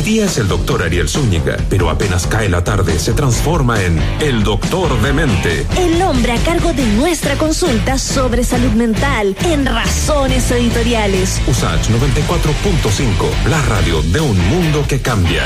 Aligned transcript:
Hoy 0.00 0.06
día 0.06 0.24
es 0.24 0.38
el 0.38 0.48
doctor 0.48 0.82
Ariel 0.82 1.10
Zúñiga, 1.10 1.58
pero 1.68 1.90
apenas 1.90 2.26
cae 2.26 2.48
la 2.48 2.64
tarde 2.64 2.98
se 2.98 3.12
transforma 3.12 3.82
en 3.84 4.00
el 4.22 4.42
doctor 4.42 4.98
de 5.02 5.12
mente. 5.12 5.66
El 5.76 6.00
hombre 6.00 6.32
a 6.32 6.38
cargo 6.38 6.72
de 6.72 6.86
nuestra 6.86 7.36
consulta 7.36 7.98
sobre 7.98 8.42
salud 8.42 8.70
mental 8.70 9.36
en 9.44 9.66
Razones 9.66 10.50
Editoriales. 10.52 11.42
USACH 11.46 11.90
94.5, 11.90 13.50
la 13.50 13.60
radio 13.60 14.00
de 14.04 14.22
un 14.22 14.38
mundo 14.48 14.86
que 14.88 15.02
cambia. 15.02 15.42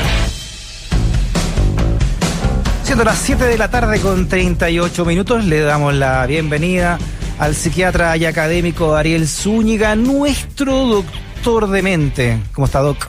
Siendo 2.83 3.03
las 3.03 3.17
7 3.17 3.43
de 3.43 3.57
la 3.57 3.69
tarde 3.69 3.99
con 3.99 4.29
38 4.29 5.03
minutos, 5.03 5.43
le 5.43 5.59
damos 5.59 5.93
la 5.95 6.25
bienvenida 6.27 6.97
al 7.39 7.55
psiquiatra 7.55 8.15
y 8.15 8.23
académico 8.23 8.95
Ariel 8.95 9.27
Zúñiga, 9.27 9.97
nuestro 9.97 10.85
doctor 10.85 11.67
de 11.67 11.81
mente. 11.81 12.39
¿Cómo 12.53 12.67
está, 12.67 12.79
Doc? 12.79 13.05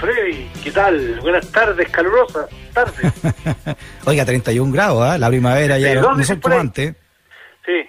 Freddy? 0.00 0.50
¿Qué 0.62 0.70
tal? 0.70 1.20
Buenas 1.20 1.50
tardes, 1.50 1.88
calurosas 1.90 2.48
tardes. 2.72 3.12
Oiga, 4.04 4.24
31 4.24 4.72
grados, 4.72 5.14
¿eh? 5.14 5.18
La 5.18 5.28
primavera 5.28 5.78
ya 5.78 5.94
no, 5.94 6.14
no 6.14 6.24
son 6.24 6.40
como 6.40 6.58
antes. 6.58 6.94
Sí. 7.64 7.88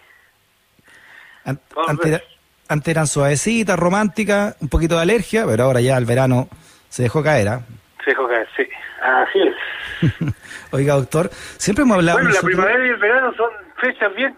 An 1.46 1.60
antes, 1.88 2.22
antes, 2.68 2.92
eran 2.92 3.08
suavecitas, 3.08 3.78
románticas, 3.78 4.56
un 4.60 4.70
poquito 4.70 4.96
de 4.96 5.02
alergia, 5.02 5.46
pero 5.46 5.64
ahora 5.66 5.82
ya 5.82 5.98
el 5.98 6.06
verano 6.06 6.48
se 6.90 7.04
dejó 7.04 7.24
caer, 7.24 7.48
¿ah? 7.50 7.62
Se 8.04 8.12
dejó 8.12 8.28
caer, 8.28 8.48
sí. 8.56 8.64
Así 9.02 9.40
es. 9.42 10.34
Oiga, 10.72 10.94
doctor, 10.96 11.30
siempre 11.58 11.84
hemos 11.84 11.98
hablado... 11.98 12.18
Bueno, 12.18 12.30
nosotros... 12.30 12.56
la 12.56 12.64
primavera 12.64 12.88
y 12.88 12.90
el 12.90 12.98
verano 12.98 13.34
son 13.36 13.50
fechas 13.80 14.16
bien 14.16 14.36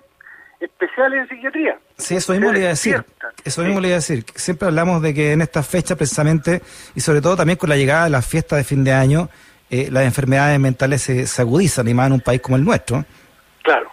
especiales 0.64 1.22
en 1.22 1.30
psiquiatría. 1.30 1.78
Sí, 1.98 2.16
eso 2.16 2.34
mismo 2.34 2.52
le 2.52 2.60
iba 2.60 2.68
a 2.68 2.72
decir. 2.72 3.04
Eso 3.44 3.62
mismo 3.62 3.80
le 3.80 3.90
iba 3.90 3.96
a 3.96 4.00
decir. 4.00 4.24
Siempre 4.36 4.68
hablamos 4.68 5.02
de 5.02 5.14
que 5.14 5.34
en 5.34 5.42
estas 5.42 5.68
fechas 5.68 5.98
precisamente, 5.98 6.62
y 6.96 7.02
sobre 7.02 7.22
todo 7.22 7.36
también 7.36 7.58
con 7.58 7.70
la 7.70 7.76
llegada 7.76 8.06
de 8.06 8.10
las 8.10 8.26
fiestas 8.26 8.58
de 8.58 8.64
fin 8.64 8.84
de 8.84 8.94
año, 8.94 9.30
eh, 9.70 9.90
las 9.92 10.04
enfermedades 10.04 10.60
mentales 10.60 11.02
se, 11.02 11.28
se, 11.28 11.42
agudizan, 11.42 11.88
y 11.88 11.94
más 11.94 12.08
en 12.08 12.14
un 12.14 12.22
país 12.22 12.42
como 12.42 12.56
el 12.56 12.64
nuestro. 12.64 13.04
Claro. 13.64 13.92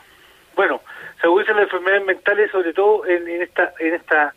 Bueno, 0.55 0.81
se 1.21 1.27
agudizan 1.27 1.57
las 1.57 1.65
enfermedades 1.65 2.07
mentales 2.07 2.51
sobre 2.51 2.73
todo 2.73 3.07
en, 3.07 3.29
en 3.29 3.43
esta 3.43 3.73
en 3.79 3.95
esta 3.95 4.35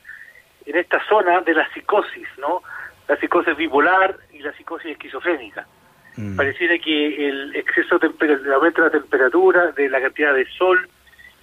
en 0.65 0.77
esta 0.77 0.99
zona 1.07 1.41
de 1.41 1.53
la 1.53 1.67
psicosis, 1.73 2.27
¿no? 2.39 2.61
La 3.07 3.17
psicosis 3.17 3.55
bipolar 3.57 4.15
y 4.31 4.39
la 4.39 4.53
psicosis 4.53 4.91
esquizofrénica. 4.91 5.67
Mm. 6.15 6.35
Pareciera 6.35 6.77
que 6.77 7.27
el 7.29 7.55
exceso 7.55 7.99
de 7.99 8.07
el 8.21 8.53
aumento 8.53 8.81
de 8.81 8.87
la 8.87 8.99
temperatura, 9.01 9.71
de 9.71 9.89
la 9.89 9.99
cantidad 10.01 10.33
de 10.33 10.45
sol, 10.57 10.87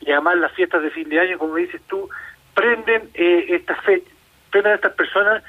y 0.01 0.11
además 0.11 0.39
las 0.39 0.53
fiestas 0.53 0.83
de 0.83 0.91
fin 0.91 1.09
de 1.09 1.21
año, 1.21 1.39
como 1.39 1.57
dices 1.57 1.81
tú, 1.87 2.09
prenden 2.55 3.11
eh, 3.15 3.47
estas 3.51 3.81
fechas, 3.85 4.13
prenden 4.51 4.73
a 4.73 4.77
estas 4.77 4.93
personas 4.93 5.43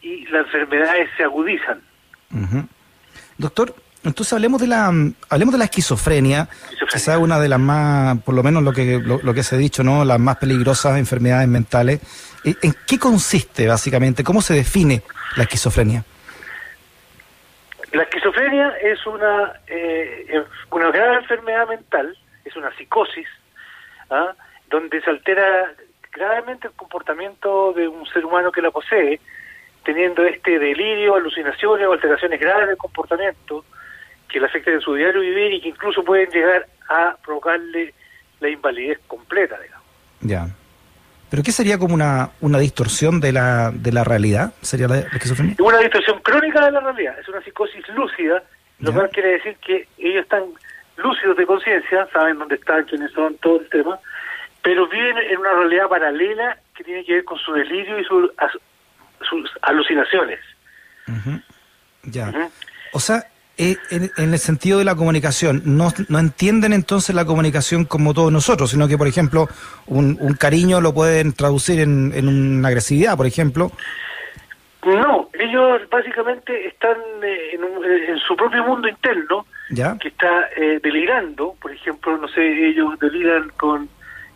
y 0.00 0.26
las 0.26 0.46
enfermedades 0.46 1.10
se 1.16 1.24
agudizan. 1.24 1.80
Uh 2.32 2.38
-huh. 2.38 2.68
Doctor, 3.38 3.74
entonces 4.04 4.32
hablemos 4.32 4.60
de 4.60 4.68
la 4.68 4.86
hablemos 5.28 5.52
de 5.52 5.58
la 5.58 5.64
esquizofrenia, 5.64 6.48
quizás 6.78 7.08
es 7.08 7.16
una 7.16 7.40
de 7.40 7.48
las 7.48 7.58
más, 7.58 8.18
por 8.22 8.34
lo 8.34 8.42
menos 8.42 8.62
lo 8.62 8.72
que 8.72 8.98
lo, 8.98 9.18
lo, 9.22 9.34
que 9.34 9.42
se 9.42 9.56
ha 9.56 9.58
dicho, 9.58 9.82
no, 9.82 10.04
las 10.04 10.20
más 10.20 10.36
peligrosas 10.36 10.96
enfermedades 10.98 11.48
mentales. 11.48 12.00
¿En 12.44 12.74
qué 12.86 12.98
consiste 12.98 13.66
básicamente? 13.66 14.22
¿Cómo 14.22 14.40
se 14.40 14.54
define 14.54 15.02
la 15.36 15.42
esquizofrenia? 15.42 16.04
La 17.92 18.04
esquizofrenia 18.04 18.68
es 18.82 19.04
una 19.06 19.60
eh, 19.66 20.44
una 20.70 20.90
grave 20.90 21.16
enfermedad 21.16 21.66
mental, 21.66 22.16
es 22.44 22.54
una 22.54 22.70
psicosis 22.76 23.26
¿ah? 24.10 24.34
donde 24.70 25.00
se 25.00 25.10
altera 25.10 25.72
gravemente 26.12 26.68
el 26.68 26.74
comportamiento 26.74 27.72
de 27.72 27.88
un 27.88 28.06
ser 28.06 28.24
humano 28.24 28.50
que 28.50 28.62
la 28.62 28.70
posee, 28.70 29.20
teniendo 29.84 30.24
este 30.24 30.58
delirio, 30.58 31.14
alucinaciones 31.14 31.86
o 31.86 31.92
alteraciones 31.92 32.40
graves 32.40 32.68
del 32.68 32.76
comportamiento 32.76 33.64
que 34.28 34.40
le 34.40 34.46
afectan 34.46 34.74
en 34.74 34.80
su 34.80 34.94
diario 34.94 35.20
vivir 35.20 35.52
y 35.52 35.60
que 35.60 35.68
incluso 35.68 36.02
pueden 36.02 36.28
llegar 36.30 36.66
a 36.88 37.16
provocarle 37.24 37.94
la 38.40 38.48
invalidez 38.48 38.98
completa, 39.06 39.58
digamos. 39.60 39.86
Ya. 40.20 40.48
¿Pero 41.30 41.42
qué 41.42 41.52
sería 41.52 41.78
como 41.78 41.94
una, 41.94 42.30
una 42.40 42.58
distorsión 42.58 43.20
de 43.20 43.32
la, 43.32 43.70
de 43.72 43.92
la 43.92 44.04
realidad? 44.04 44.54
¿Sería 44.62 44.88
la, 44.88 44.98
esquizofrenia? 44.98 45.56
Una 45.58 45.78
distorsión 45.78 46.20
crónica 46.20 46.64
de 46.64 46.72
la 46.72 46.80
realidad. 46.80 47.18
Es 47.18 47.28
una 47.28 47.42
psicosis 47.42 47.86
lúcida, 47.88 48.42
lo 48.78 48.92
cual 48.92 49.10
quiere 49.10 49.30
decir 49.30 49.56
que 49.56 49.88
ellos 49.98 50.22
están 50.22 50.44
lúcidos 50.96 51.36
de 51.36 51.46
conciencia, 51.46 52.08
saben 52.12 52.38
dónde 52.38 52.56
están, 52.56 52.84
quiénes 52.84 53.12
son, 53.12 53.36
todo 53.38 53.60
el 53.60 53.68
tema, 53.68 53.98
pero 54.62 54.88
viven 54.88 55.16
en 55.18 55.38
una 55.38 55.52
realidad 55.52 55.88
paralela 55.88 56.58
que 56.74 56.84
tiene 56.84 57.04
que 57.04 57.14
ver 57.14 57.24
con 57.24 57.38
su 57.38 57.52
delirio 57.52 57.98
y 57.98 58.04
su, 58.04 58.30
sus 59.28 59.50
alucinaciones. 59.62 60.40
Uh 61.08 61.12
-huh. 61.12 61.42
Ya. 62.04 62.28
Uh 62.28 62.32
-huh. 62.32 62.50
O 62.92 63.00
sea, 63.00 63.24
eh, 63.58 63.76
en, 63.90 64.10
en, 64.18 64.32
el 64.34 64.38
sentido 64.38 64.78
de 64.78 64.84
la 64.84 64.94
comunicación, 64.94 65.62
no, 65.64 65.90
no 66.08 66.18
entienden 66.18 66.74
entonces 66.74 67.14
la 67.14 67.24
comunicación 67.24 67.86
como 67.86 68.12
todos 68.12 68.30
nosotros, 68.30 68.70
sino 68.70 68.86
que, 68.86 68.98
por 68.98 69.06
ejemplo, 69.06 69.48
un, 69.86 70.18
un 70.20 70.34
cariño 70.34 70.80
lo 70.82 70.92
pueden 70.92 71.32
traducir 71.32 71.80
en, 71.80 72.12
en 72.14 72.28
una 72.28 72.68
agresividad, 72.68 73.16
por 73.16 73.26
ejemplo. 73.26 73.72
No, 74.94 75.28
ellos 75.32 75.82
básicamente 75.90 76.66
están 76.68 76.96
eh, 77.22 77.50
en, 77.54 77.64
un, 77.64 77.84
en, 77.84 78.18
su 78.18 78.36
propio 78.36 78.62
mundo 78.64 78.88
interno, 78.88 79.44
¿Ya? 79.70 79.96
que 79.98 80.08
está 80.08 80.48
eh, 80.56 80.78
delirando, 80.82 81.54
por 81.60 81.72
ejemplo, 81.72 82.16
no 82.16 82.28
sé, 82.28 82.68
ellos 82.68 82.98
deliran 83.00 83.48
con 83.56 83.88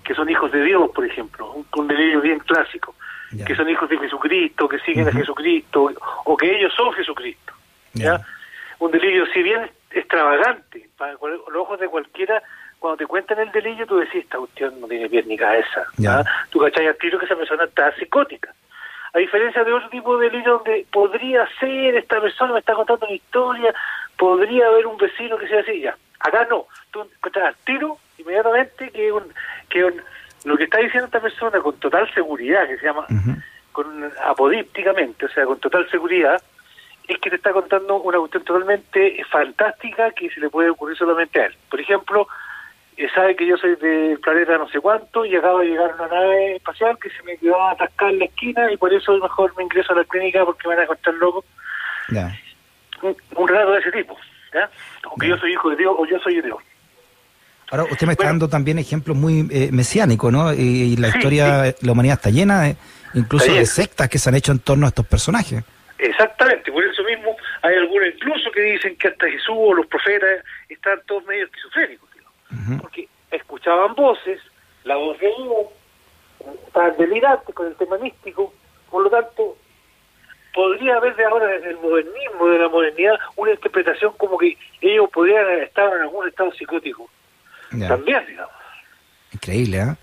que 0.05 0.15
son 0.15 0.28
hijos 0.28 0.50
de 0.50 0.62
Dios, 0.65 0.91
por 0.93 1.05
ejemplo, 1.06 1.53
un, 1.53 1.66
un 1.77 1.87
delirio 1.88 2.21
bien 2.21 2.41
clásico, 2.41 2.94
Ya. 3.33 3.44
que 3.44 3.55
son 3.55 3.69
hijos 3.71 3.88
de 3.88 3.97
Jesucristo, 3.99 4.69
que 4.69 4.78
siguen 4.81 5.05
Uh 5.05 5.09
-huh. 5.11 5.15
a 5.15 5.21
Jesucristo, 5.21 5.91
o 6.25 6.37
que 6.37 6.56
ellos 6.56 6.72
son 6.75 6.93
Jesucristo. 6.94 7.53
¿ya? 7.94 8.05
Ya. 8.19 8.27
Un 8.81 8.91
delirio, 8.91 9.27
si 9.32 9.43
bien 9.43 9.71
extravagante, 9.93 10.88
para 10.99 11.12
los 11.12 11.55
ojos 11.56 11.78
de 11.78 11.87
cualquiera, 11.88 12.43
cuando 12.81 12.97
te 12.97 13.06
cuentan 13.06 13.38
el 13.38 13.53
delirio, 13.53 13.87
tú 13.87 13.99
decís, 13.99 14.25
esta 14.25 14.38
cuestión 14.38 14.81
no 14.81 14.88
tiene 14.88 15.09
pies 15.09 15.27
ni 15.27 15.37
cabeza. 15.37 15.84
Ya. 15.99 16.21
¿ah? 16.21 16.25
Tú 16.50 16.59
cachai 16.59 16.87
al 16.88 16.97
tiro 16.97 17.19
que 17.19 17.27
esa 17.27 17.37
persona 17.37 17.65
está 17.65 17.94
psicótica. 17.97 18.53
A 19.12 19.19
diferencia 19.19 19.65
de 19.65 19.72
otro 19.72 19.88
tipo 19.88 20.16
de 20.19 20.31
delirio 20.31 20.54
donde 20.54 20.87
podría 20.93 21.48
ser, 21.59 21.97
esta 21.97 22.21
persona 22.21 22.53
me 22.53 22.60
está 22.60 22.75
contando 22.75 23.06
una 23.06 23.15
historia, 23.15 23.75
podría 24.16 24.66
haber 24.69 24.87
un 24.87 24.97
vecino 24.97 25.37
que 25.37 25.48
sea 25.48 25.60
así, 25.60 25.81
ya. 25.81 25.97
Acá 26.21 26.47
no, 26.50 26.66
tú 26.91 27.00
encuentras 27.03 27.47
al 27.49 27.56
tiro 27.65 27.97
inmediatamente 28.19 28.91
que, 28.91 29.10
un, 29.10 29.25
que 29.69 29.84
un- 29.84 30.03
lo 30.44 30.56
que 30.56 30.65
está 30.65 30.78
diciendo 30.78 31.06
esta 31.06 31.20
persona 31.20 31.59
con 31.60 31.78
total 31.81 32.12
seguridad, 32.15 32.66
que 32.69 32.78
se 32.78 32.87
llama 32.87 33.06
Uh 33.10 33.15
-huh. 33.15 33.43
con 33.72 34.12
apodípticamente, 34.25 35.26
o 35.26 35.28
sea, 35.28 35.44
con 35.47 35.59
total 35.59 35.88
seguridad, 35.91 36.41
es 37.09 37.19
que 37.19 37.31
te 37.31 37.37
está 37.37 37.53
contando 37.53 37.97
una 38.00 38.19
cuestión 38.19 38.44
totalmente 38.44 39.22
fantástica 39.28 40.12
que 40.12 40.31
se 40.31 40.38
le 40.41 40.49
puede 40.50 40.70
ocurrir 40.70 40.97
solamente 40.97 41.41
a 41.41 41.47
él. 41.47 41.54
Por 41.69 41.81
ejemplo, 41.81 42.28
sabe 43.15 43.34
que 43.37 43.47
yo 43.47 43.56
soy 43.56 43.77
del 43.77 44.19
planeta 44.21 44.59
no 44.59 44.69
sé 44.69 44.81
cuánto 44.81 45.25
y 45.25 45.34
acabo 45.34 45.61
de 45.61 45.67
llegar 45.67 45.95
una 45.95 46.09
nave 46.09 46.56
espacial 46.56 46.99
que 47.03 47.09
se 47.11 47.23
me 47.23 47.37
quedó 47.39 47.61
atascada 47.69 48.11
en 48.11 48.19
la 48.19 48.25
esquina 48.27 48.71
y 48.73 48.77
por 48.77 48.93
eso 48.93 49.17
mejor 49.19 49.53
me 49.56 49.65
ingreso 49.65 49.93
a 49.93 49.97
la 49.97 50.05
clínica 50.05 50.45
porque 50.45 50.69
me 50.69 50.75
van 50.75 50.81
a 50.81 50.84
encontrar 50.84 51.15
loco. 51.17 51.45
Un, 53.03 53.17
un 53.37 53.49
relato 53.49 53.73
de 53.73 53.81
ese 53.81 53.93
tipo, 53.93 54.17
¿ya? 54.53 54.69
O 55.11 55.17
que 55.17 55.27
Ya. 55.29 55.34
yo 55.34 55.41
soy 55.41 55.53
hijo 55.53 55.71
de 55.71 55.77
Dios 55.77 55.95
o 55.99 56.06
yo 56.06 56.19
soy 56.19 56.37
de 56.37 56.43
Dios. 56.43 56.59
Ahora, 57.71 57.84
usted 57.84 58.06
me 58.06 58.12
está 58.12 58.25
Bueno. 58.25 58.33
dando 58.33 58.49
también 58.49 58.79
ejemplos 58.79 59.17
muy 59.17 59.49
eh, 59.50 59.71
mesiánicos, 59.73 60.33
¿no? 60.33 60.53
Y, 60.53 60.59
y 60.59 60.97
la 60.97 61.11
Sí, 61.12 61.19
historia, 61.19 61.75
la 61.81 61.93
humanidad 61.93 62.17
está 62.17 62.31
llena 62.31 62.62
de, 62.62 62.77
incluso 63.15 63.45
Está 63.45 63.53
de 63.55 63.61
llena. 63.61 63.67
sectas 63.73 64.09
que 64.09 64.19
se 64.19 64.29
han 64.29 64.34
hecho 64.34 64.50
en 64.53 64.59
torno 64.59 64.87
a 64.87 64.89
estos 64.89 65.06
personajes. 65.06 65.62
Exactamente, 65.97 66.73
por 66.73 66.83
eso 66.84 67.03
mismo 67.05 67.37
hay 67.62 67.77
algunos 67.77 68.09
incluso 68.09 68.50
que 68.50 68.61
dicen 68.62 68.97
que 68.97 69.09
hasta 69.09 69.27
Jesús 69.31 69.55
o 69.56 69.73
los 69.75 69.87
profetas 69.87 70.45
están 70.69 70.99
todos 71.06 71.25
medio 71.27 71.45
esquizofrénicos, 71.45 72.09
porque 72.81 73.09
escuchaban 73.31 73.94
voces, 73.94 74.41
la 74.84 74.97
voz 74.97 75.19
de 75.19 75.27
Dios, 75.27 76.55
estaban 76.66 76.97
delirantes 76.97 77.55
con 77.55 77.66
el 77.66 77.75
tema 77.77 77.99
místico, 77.99 78.53
por 78.91 79.05
lo 79.05 79.11
tanto, 79.11 79.56
podría 80.55 80.97
haber 80.97 81.15
de 81.16 81.25
ahora, 81.25 81.47
desde 81.47 81.71
el 81.71 81.77
modernismo, 81.78 82.47
de 82.49 82.58
la 82.58 82.69
modernidad, 82.69 83.19
una 83.37 83.52
interpretación 83.52 84.12
como 84.17 84.37
que 84.38 84.56
ellos 84.81 85.08
podrían 85.12 85.49
estado 85.62 85.94
en 85.97 86.02
algún 86.02 86.26
estado 86.29 86.52
psicótico. 86.52 87.08
Ya. 87.73 87.88
También, 87.88 88.25
digamos. 88.26 88.52
Increíble, 89.32 89.79
¿eh? 89.79 89.94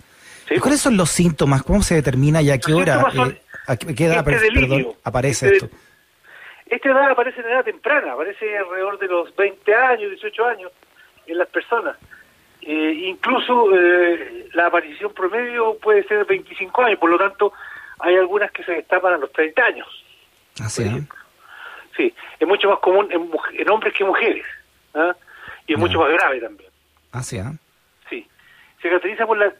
¿sí? 0.48 0.54
¿Y 0.54 0.58
¿Cuáles 0.58 0.80
son 0.80 0.96
los 0.96 1.10
síntomas? 1.10 1.62
¿Cómo 1.62 1.82
se 1.82 1.96
determina 1.96 2.40
y 2.40 2.50
a 2.50 2.58
qué 2.58 2.70
Los 2.72 2.80
hora, 2.80 3.10
son 3.12 3.30
eh, 3.32 3.42
a 3.66 3.76
qué 3.76 3.94
qué 3.94 4.06
edad 4.06 4.18
este 4.18 4.30
apare- 4.30 4.40
delirio, 4.40 4.76
perdón, 4.76 4.94
aparece 5.04 5.46
este- 5.46 5.66
esto? 5.66 5.76
Esta 6.66 6.88
edad 6.90 7.10
aparece 7.10 7.40
en 7.40 7.46
edad 7.48 7.64
temprana, 7.64 8.12
aparece 8.12 8.56
alrededor 8.58 8.98
de 8.98 9.06
los 9.06 9.34
20 9.36 9.74
años, 9.74 10.10
18 10.10 10.46
años 10.46 10.72
en 11.26 11.38
las 11.38 11.48
personas. 11.48 11.96
Eh, 12.70 13.08
incluso 13.08 13.74
eh, 13.74 14.46
la 14.52 14.66
aparición 14.66 15.14
promedio 15.14 15.78
puede 15.78 16.04
ser 16.04 16.18
de 16.18 16.24
25 16.24 16.82
años, 16.82 16.98
por 16.98 17.08
lo 17.08 17.16
tanto 17.16 17.50
hay 17.98 18.14
algunas 18.16 18.52
que 18.52 18.62
se 18.62 18.72
destapan 18.72 19.14
a 19.14 19.16
los 19.16 19.32
30 19.32 19.64
años. 19.64 20.04
Así, 20.60 20.82
por 20.82 20.86
¿eh? 20.86 20.90
ejemplo. 20.90 21.18
Sí, 21.96 22.14
es 22.38 22.46
mucho 22.46 22.68
más 22.68 22.78
común 22.80 23.08
en, 23.10 23.30
en 23.58 23.70
hombres 23.70 23.94
que 23.94 24.04
mujeres. 24.04 24.44
¿ah? 24.92 25.16
Y 25.66 25.72
es 25.72 25.78
mucho 25.78 25.98
más 25.98 26.12
grave 26.12 26.40
también. 26.40 26.70
Así, 27.10 27.38
¿eh? 27.38 27.44
Sí. 28.10 28.28
Se 28.82 28.88
caracteriza 28.88 29.26
por, 29.26 29.38
la, 29.38 29.50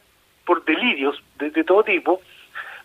por 0.45 0.63
delirios 0.63 1.19
de, 1.39 1.49
de 1.49 1.63
todo 1.63 1.83
tipo, 1.83 2.21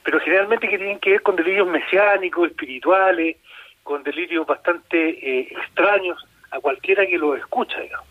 pero 0.04 0.20
generalmente 0.20 0.70
que 0.70 0.78
tienen 0.78 1.00
que 1.00 1.10
ver 1.10 1.22
con 1.22 1.36
delirios 1.36 1.68
mesiánicos, 1.68 2.48
espirituales, 2.48 3.36
con 3.82 4.02
delirios 4.02 4.46
bastante 4.46 5.10
eh, 5.10 5.48
extraños 5.50 6.26
a 6.50 6.60
cualquiera 6.60 7.06
que 7.06 7.18
lo 7.18 7.36
escucha, 7.36 7.78
digamos. 7.78 8.08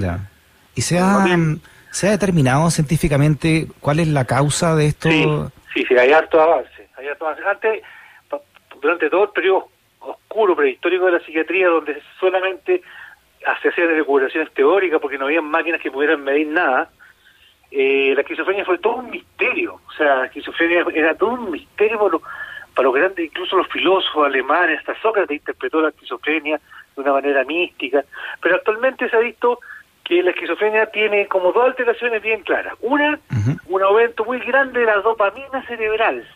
Ya. 0.00 0.18
¿Y 0.76 0.82
se 0.82 0.98
ha, 0.98 1.24
se 1.90 2.06
ha 2.06 2.10
determinado 2.10 2.70
científicamente 2.70 3.66
cuál 3.80 3.98
es 3.98 4.08
la 4.08 4.26
causa 4.26 4.76
de 4.76 4.86
esto? 4.86 5.08
Sí, 5.72 5.84
sí, 5.88 5.96
hay 5.98 6.12
harto 6.12 6.40
avance. 6.40 6.88
Hay 6.96 7.08
harto 7.08 7.26
avance. 7.26 7.42
Antes, 7.44 7.82
durante 8.80 9.08
todo 9.08 9.24
el 9.24 9.30
periodo 9.30 9.70
oscuro 10.00 10.54
prehistórico 10.54 11.06
de 11.06 11.12
la 11.12 11.20
psiquiatría, 11.20 11.68
donde 11.68 12.00
solamente 12.20 12.82
se 13.62 13.68
hacían 13.68 13.88
recuperaciones 13.88 14.52
teóricas 14.52 15.00
porque 15.00 15.16
no 15.16 15.24
había 15.24 15.40
máquinas 15.40 15.80
que 15.80 15.90
pudieran 15.90 16.22
medir 16.22 16.48
nada, 16.48 16.90
eh, 17.70 18.12
la 18.14 18.20
esquizofrenia 18.20 18.66
fue 18.66 18.76
todo 18.76 18.96
un 18.96 19.10
misterio. 19.10 19.80
O 19.88 19.92
sea, 19.92 20.16
la 20.16 20.26
esquizofrenia 20.26 20.84
era 20.94 21.14
todo 21.14 21.30
un 21.30 21.50
misterio 21.50 21.98
para 21.98 22.10
los, 22.10 22.22
para 22.74 22.84
los 22.84 22.94
grandes, 22.94 23.24
incluso 23.24 23.56
los 23.56 23.68
filósofos 23.68 24.26
alemanes, 24.26 24.80
hasta 24.80 25.00
Sócrates 25.00 25.38
interpretó 25.38 25.80
la 25.80 25.88
esquizofrenia 25.88 26.60
de 26.94 27.00
una 27.00 27.12
manera 27.12 27.44
mística. 27.44 28.04
Pero 28.42 28.56
actualmente 28.56 29.08
se 29.08 29.16
ha 29.16 29.20
visto 29.20 29.58
que 30.06 30.22
la 30.22 30.30
esquizofrenia 30.30 30.86
tiene 30.86 31.26
como 31.26 31.52
dos 31.52 31.64
alteraciones 31.64 32.22
bien 32.22 32.40
claras. 32.42 32.74
Una, 32.80 33.18
un 33.66 33.82
aumento 33.82 34.24
muy 34.24 34.38
grande 34.38 34.80
de 34.80 34.86
la 34.86 34.98
dopamina 34.98 35.66
cerebral. 35.66 36.26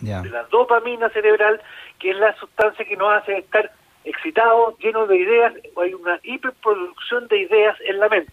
De 0.00 0.28
la 0.28 0.44
dopamina 0.44 1.08
cerebral, 1.10 1.60
que 1.98 2.10
es 2.10 2.16
la 2.16 2.36
sustancia 2.36 2.84
que 2.84 2.96
nos 2.96 3.12
hace 3.12 3.38
estar 3.38 3.72
excitados, 4.04 4.78
llenos 4.78 5.08
de 5.08 5.16
ideas, 5.16 5.54
hay 5.82 5.94
una 5.94 6.20
hiperproducción 6.22 7.26
de 7.26 7.38
ideas 7.40 7.76
en 7.88 7.98
la 7.98 8.08
mente, 8.08 8.32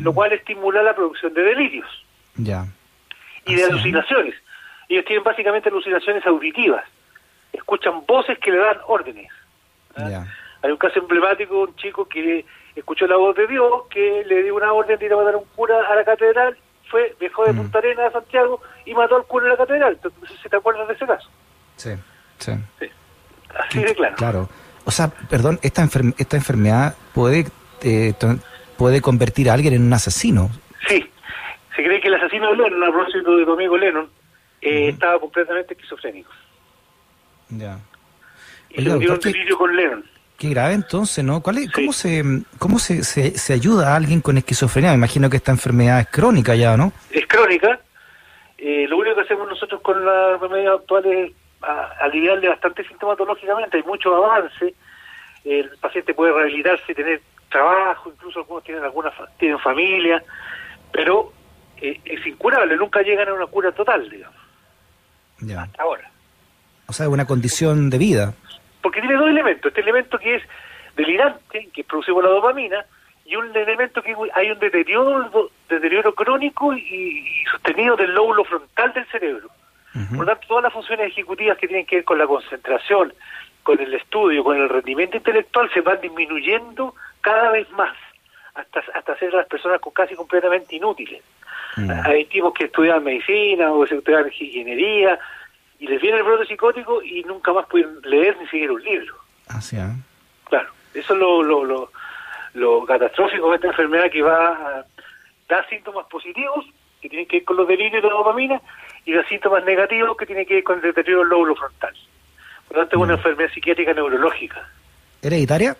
lo 0.00 0.14
cual 0.14 0.32
estimula 0.32 0.82
la 0.84 0.94
producción 0.94 1.34
de 1.34 1.42
delirios 1.42 1.88
ya. 2.36 2.66
y 3.46 3.56
de 3.56 3.64
alucinaciones. 3.64 4.34
Ellos 4.88 5.04
tienen 5.06 5.24
básicamente 5.24 5.70
alucinaciones 5.70 6.24
auditivas, 6.24 6.84
escuchan 7.52 8.06
voces 8.06 8.38
que 8.38 8.52
le 8.52 8.58
dan 8.58 8.76
órdenes. 8.86 9.32
¿ah? 9.96 10.24
Hay 10.62 10.70
un 10.70 10.76
caso 10.76 11.00
emblemático, 11.00 11.62
un 11.62 11.74
chico 11.74 12.04
que 12.04 12.44
escuchó 12.74 13.06
la 13.06 13.16
voz 13.16 13.36
de 13.36 13.46
Dios, 13.46 13.82
que 13.90 14.24
le 14.26 14.42
dio 14.42 14.54
una 14.54 14.72
orden 14.72 14.98
de 14.98 15.06
ir 15.06 15.12
a 15.12 15.16
matar 15.16 15.34
a 15.34 15.38
un 15.38 15.44
cura 15.56 15.76
a 15.88 15.94
la 15.94 16.04
catedral, 16.04 16.56
fue, 16.90 17.14
dejó 17.20 17.44
de 17.44 17.52
mm. 17.52 17.56
Punta 17.56 17.78
Arenas 17.78 18.06
a 18.06 18.20
Santiago 18.20 18.60
y 18.84 18.94
mató 18.94 19.16
al 19.16 19.24
cura 19.24 19.46
en 19.46 19.52
la 19.52 19.56
catedral. 19.56 19.94
Entonces, 19.94 20.38
¿se 20.42 20.48
te 20.48 20.56
acuerdas 20.56 20.88
de 20.88 20.94
ese 20.94 21.06
caso? 21.06 21.28
Sí, 21.76 21.90
sí. 22.38 22.52
Así 23.58 23.78
de 23.80 23.94
claro. 23.94 24.16
Claro. 24.16 24.48
O 24.84 24.90
sea, 24.90 25.08
perdón, 25.08 25.58
esta, 25.62 25.88
esta 26.18 26.36
enfermedad 26.36 26.94
puede, 27.14 27.46
eh, 27.82 28.12
puede 28.76 29.00
convertir 29.00 29.48
a 29.48 29.54
alguien 29.54 29.74
en 29.74 29.82
un 29.82 29.92
asesino. 29.92 30.50
Sí. 30.88 31.08
Se 31.74 31.82
cree 31.82 32.00
que 32.00 32.08
el 32.08 32.14
asesino 32.14 32.50
de 32.50 32.56
Lennon, 32.56 32.84
a 32.84 32.92
propósito 32.92 33.36
de 33.36 33.52
amigo 33.52 33.76
Lennon, 33.76 34.08
eh, 34.60 34.90
estaba 34.90 35.18
completamente 35.18 35.74
esquizofrénico. 35.74 36.30
Ya. 37.48 37.78
Y 38.70 38.84
se 38.84 38.98
dio 38.98 39.14
un 39.14 39.20
delirio 39.20 39.58
con 39.58 39.74
Lennon. 39.74 40.04
Qué 40.38 40.48
grave 40.48 40.74
entonces, 40.74 41.24
¿no? 41.24 41.40
¿Cuál 41.40 41.58
es, 41.58 41.70
¿Cómo, 41.70 41.92
se, 41.92 42.22
cómo 42.58 42.78
se, 42.78 43.04
se, 43.04 43.52
ayuda 43.52 43.92
a 43.92 43.96
alguien 43.96 44.20
con 44.20 44.36
esquizofrenia? 44.36 44.90
Me 44.90 44.96
imagino 44.96 45.30
que 45.30 45.36
esta 45.36 45.52
enfermedad 45.52 46.00
es 46.00 46.08
crónica 46.08 46.56
ya, 46.56 46.76
¿no? 46.76 46.92
Es 47.10 47.26
crónica. 47.26 47.78
Eh, 48.58 48.86
lo 48.88 48.98
único 48.98 49.14
que 49.14 49.22
hacemos 49.22 49.48
nosotros 49.48 49.80
con 49.80 50.04
la 50.04 50.36
remedios 50.38 50.80
actuales 50.80 51.30
es 51.30 51.34
aliviarle 52.00 52.48
bastante 52.48 52.86
sintomatológicamente. 52.86 53.76
Hay 53.76 53.84
mucho 53.84 54.14
avance. 54.14 54.74
El 55.44 55.70
paciente 55.78 56.14
puede 56.14 56.32
rehabilitarse, 56.32 56.94
tener 56.94 57.20
trabajo, 57.48 58.10
incluso 58.10 58.40
algunos 58.40 58.64
tienen 58.64 58.82
alguna 58.82 59.12
tienen 59.38 59.58
familia, 59.60 60.22
pero 60.90 61.32
eh, 61.80 62.00
es 62.04 62.26
incurable. 62.26 62.76
Nunca 62.76 63.02
llegan 63.02 63.28
a 63.28 63.34
una 63.34 63.46
cura 63.46 63.70
total, 63.70 64.10
digamos. 64.10 64.40
Ya. 65.40 65.62
Hasta 65.62 65.82
ahora. 65.82 66.10
O 66.86 66.92
sea, 66.92 67.06
es 67.06 67.12
una 67.12 67.26
condición 67.26 67.88
de 67.88 67.98
vida 67.98 68.34
porque 68.84 69.00
tiene 69.00 69.16
dos 69.16 69.30
elementos. 69.30 69.70
Este 69.70 69.80
elemento 69.80 70.18
que 70.18 70.34
es 70.34 70.42
delirante, 70.94 71.70
que 71.72 71.80
es 71.80 71.86
producido 71.86 72.16
por 72.16 72.24
la 72.24 72.30
dopamina, 72.30 72.84
y 73.24 73.34
un 73.34 73.56
elemento 73.56 74.02
que 74.02 74.14
hay 74.34 74.50
un 74.50 74.58
deterioro, 74.58 75.50
deterioro 75.70 76.14
crónico 76.14 76.74
y, 76.74 77.24
sostenido 77.50 77.96
del 77.96 78.12
lóbulo 78.12 78.44
frontal 78.44 78.92
del 78.92 79.06
cerebro. 79.06 79.48
Por 80.10 80.18
lo 80.18 80.26
tanto, 80.26 80.48
todas 80.48 80.64
las 80.64 80.72
funciones 80.72 81.06
ejecutivas 81.06 81.56
que 81.56 81.66
tienen 81.66 81.86
que 81.86 81.96
ver 81.96 82.04
con 82.04 82.18
la 82.18 82.26
concentración, 82.26 83.14
con 83.62 83.80
el 83.80 83.94
estudio, 83.94 84.44
con 84.44 84.60
el 84.60 84.68
rendimiento 84.68 85.16
intelectual, 85.16 85.70
se 85.72 85.80
van 85.80 86.00
disminuyendo 86.02 86.94
cada 87.22 87.52
vez 87.52 87.70
más, 87.70 87.96
hasta, 88.54 88.82
hasta 88.92 89.12
hacer 89.12 89.32
a 89.32 89.38
las 89.38 89.46
personas 89.46 89.80
casi 89.94 90.14
completamente 90.14 90.76
inútiles. 90.76 91.22
Hay 92.04 92.26
tipos 92.26 92.52
que 92.52 92.66
estudian 92.66 93.02
medicina 93.02 93.72
o 93.72 93.84
que 93.84 93.94
estudian 93.94 94.26
ingeniería, 94.26 95.18
y 95.84 95.86
les 95.86 96.00
viene 96.00 96.16
el 96.16 96.22
brote 96.22 96.46
psicótico 96.46 97.02
y 97.02 97.22
nunca 97.24 97.52
más 97.52 97.66
pueden 97.66 98.00
leer 98.04 98.38
ni 98.40 98.48
seguir 98.48 98.70
un 98.70 98.82
libro. 98.82 99.14
Así, 99.48 99.76
¿eh? 99.76 99.92
Claro, 100.44 100.70
eso 100.94 101.12
es 101.12 101.20
lo, 101.20 101.42
lo, 101.42 101.62
lo, 101.62 101.90
lo, 102.54 102.86
catastrófico 102.86 103.50
de 103.50 103.56
esta 103.56 103.66
enfermedad 103.68 104.10
que 104.10 104.22
va 104.22 104.48
a 104.48 104.86
dar 105.46 105.68
síntomas 105.68 106.06
positivos, 106.06 106.64
que 107.02 107.10
tienen 107.10 107.28
que 107.28 107.36
ver 107.36 107.44
con 107.44 107.58
los 107.58 107.68
delirios 107.68 108.02
de 108.02 108.08
la 108.08 108.14
dopamina, 108.14 108.62
y 109.04 109.12
da 109.12 109.28
síntomas 109.28 109.62
negativos 109.66 110.16
que 110.16 110.24
tienen 110.24 110.46
que 110.46 110.54
ver 110.54 110.64
con 110.64 110.76
el 110.76 110.82
deterioro 110.82 111.20
del 111.20 111.28
lóbulo 111.28 111.54
frontal. 111.54 111.94
Por 112.66 112.78
lo 112.78 112.82
tanto, 112.82 112.96
es 112.96 113.02
una 113.02 113.14
enfermedad 113.14 113.52
psiquiátrica 113.52 113.92
neurológica. 113.92 114.66
¿Hereditaria? 115.20 115.76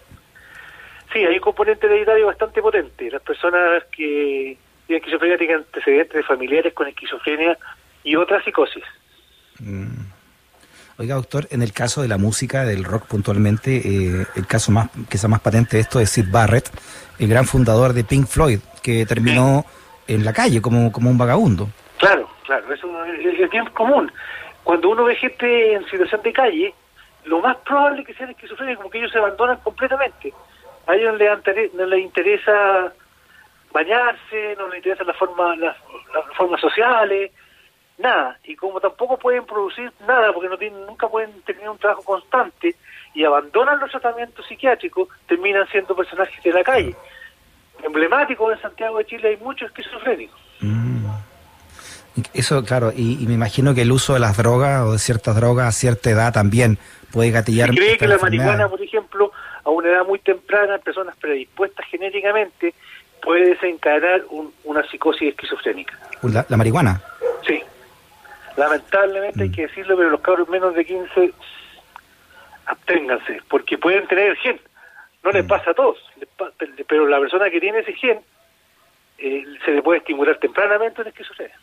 Sí, 1.14 1.20
hay 1.20 1.36
un 1.36 1.40
componente 1.40 1.86
hereditario 1.86 2.26
bastante 2.26 2.60
potente. 2.60 3.10
Las 3.10 3.22
personas 3.22 3.84
que 3.84 4.58
tienen 4.86 5.02
esquizofrenia 5.02 5.38
tienen 5.38 5.56
antecedentes 5.56 6.12
de 6.14 6.22
familiares 6.24 6.74
con 6.74 6.88
esquizofrenia 6.88 7.56
y 8.02 8.16
otras 8.16 8.44
psicosis. 8.44 8.84
Mm. 9.60 9.93
Oiga, 10.96 11.16
doctor, 11.16 11.48
en 11.50 11.60
el 11.62 11.72
caso 11.72 12.02
de 12.02 12.08
la 12.08 12.18
música, 12.18 12.64
del 12.64 12.84
rock 12.84 13.06
puntualmente, 13.06 13.76
eh, 13.78 14.26
el 14.36 14.46
caso 14.46 14.70
más 14.70 14.90
quizá 15.10 15.26
más 15.26 15.40
patente 15.40 15.76
de 15.76 15.82
esto 15.82 15.98
es 15.98 16.10
Sid 16.10 16.26
Barrett, 16.30 16.70
el 17.18 17.28
gran 17.28 17.46
fundador 17.46 17.92
de 17.92 18.04
Pink 18.04 18.28
Floyd, 18.28 18.60
que 18.80 19.04
terminó 19.04 19.64
en 20.06 20.24
la 20.24 20.32
calle 20.32 20.62
como, 20.62 20.92
como 20.92 21.10
un 21.10 21.18
vagabundo. 21.18 21.68
Claro, 21.98 22.30
claro, 22.44 22.72
eso 22.72 23.04
es, 23.06 23.50
bien 23.50 23.66
común. 23.70 24.12
Cuando 24.62 24.90
uno 24.90 25.04
ve 25.04 25.16
gente 25.16 25.74
en 25.74 25.84
situación 25.86 26.22
de 26.22 26.32
calle, 26.32 26.74
lo 27.24 27.40
más 27.40 27.56
probable 27.58 28.04
que 28.04 28.14
sean 28.14 28.30
esquizofrénicos, 28.30 28.78
como 28.78 28.90
que 28.90 28.98
ellos 28.98 29.10
se 29.10 29.18
abandonan 29.18 29.56
completamente. 29.64 30.32
A 30.86 30.94
ellos 30.94 31.18
no 31.74 31.86
les, 31.86 32.04
interesa 32.04 32.92
bañarse, 33.72 34.54
no 34.58 34.68
les 34.68 34.76
interesa 34.76 35.02
la 35.02 35.14
forma, 35.14 35.56
las 35.56 35.76
formas 36.36 36.60
sociales, 36.60 37.32
nada. 37.98 38.38
Y 38.44 38.56
como 38.56 38.80
tampoco 38.80 39.18
pueden 39.18 39.44
producir 39.44 39.92
nada, 40.06 40.32
porque 40.32 40.48
no 40.48 40.58
tienen, 40.58 40.86
nunca 40.86 41.08
pueden 41.08 41.30
tener 41.42 41.68
un 41.68 41.78
trabajo 41.78 42.02
constante 42.02 42.74
y 43.14 43.24
abandonan 43.24 43.78
los 43.78 43.90
tratamientos 43.90 44.46
psiquiátricos, 44.46 45.08
terminan 45.28 45.66
siendo 45.68 45.94
personajes 45.94 46.42
de 46.42 46.52
la 46.52 46.64
calle. 46.64 46.94
Emblemático 47.82 48.50
en 48.50 48.60
Santiago 48.60 48.98
de 48.98 49.06
Chile 49.06 49.28
hay 49.28 49.36
muchos 49.36 49.68
esquizofrénicos. 49.68 50.40
Mm. 50.60 50.94
Eso, 52.32 52.64
claro, 52.64 52.92
y, 52.94 53.24
me 53.26 53.34
imagino 53.34 53.74
que 53.74 53.82
el 53.82 53.90
uso 53.90 54.14
de 54.14 54.20
las 54.20 54.36
drogas 54.36 54.82
o 54.82 54.92
de 54.92 54.98
ciertas 54.98 55.34
drogas 55.34 55.66
a 55.66 55.72
cierta 55.72 56.10
edad 56.10 56.32
también 56.32 56.78
puede 57.10 57.32
gatillar. 57.32 57.70
Se 57.70 57.74
cree 57.74 57.98
que 57.98 58.06
la 58.06 58.18
marihuana, 58.18 58.68
por 58.68 58.80
ejemplo, 58.80 59.32
a 59.64 59.70
una 59.70 59.88
edad 59.88 60.06
muy 60.06 60.20
temprana, 60.20 60.78
personas 60.78 61.16
predispuestas 61.16 61.84
genéticamente, 61.86 62.72
puede 63.20 63.50
desencadenar 63.50 64.22
una 64.62 64.88
psicosis 64.88 65.30
esquizofrénica. 65.30 65.98
¿La 66.48 66.56
marihuana? 66.56 67.02
Lamentablemente 68.56 69.42
hay 69.42 69.48
mm. 69.48 69.52
que 69.52 69.62
decirlo, 69.62 69.96
pero 69.96 70.10
los 70.10 70.20
cabros 70.20 70.48
menos 70.48 70.74
de 70.74 70.84
15, 70.84 71.32
absténganse, 72.66 73.40
porque 73.48 73.78
pueden 73.78 74.06
tener 74.06 74.30
el 74.30 74.36
gen. 74.36 74.60
No 75.22 75.30
les 75.30 75.44
mm. 75.44 75.48
pasa 75.48 75.70
a 75.70 75.74
todos, 75.74 75.98
pero 76.88 77.06
la 77.06 77.18
persona 77.18 77.50
que 77.50 77.60
tiene 77.60 77.80
ese 77.80 77.94
gen 77.94 78.20
eh, 79.18 79.44
se 79.64 79.70
le 79.72 79.82
puede 79.82 79.98
estimular 79.98 80.38
tempranamente 80.38 81.02
en 81.02 81.08
esquizofrenia. 81.08 81.56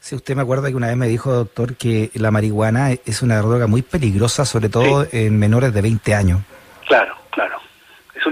Sí, 0.00 0.16
usted 0.16 0.34
me 0.34 0.42
acuerda 0.42 0.68
que 0.68 0.74
una 0.74 0.88
vez 0.88 0.96
me 0.96 1.06
dijo, 1.06 1.32
doctor, 1.32 1.76
que 1.76 2.10
la 2.14 2.32
marihuana 2.32 2.90
es 2.90 3.22
una 3.22 3.38
droga 3.38 3.68
muy 3.68 3.82
peligrosa, 3.82 4.44
sobre 4.44 4.68
todo 4.68 5.06
en 5.12 5.38
menores 5.38 5.72
de 5.72 5.80
20 5.80 6.14
años. 6.14 6.40
Claro, 6.88 7.14